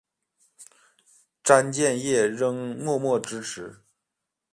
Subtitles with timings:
[1.43, 3.83] 詹建业仍默默支持。